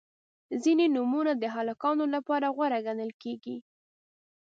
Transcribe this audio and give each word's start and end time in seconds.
•ځینې 0.63 0.85
نومونه 0.95 1.31
د 1.37 1.43
هلکانو 1.55 2.05
لپاره 2.15 2.47
غوره 2.55 2.79
ګڼل 2.87 3.11
کیږي. 3.21 3.57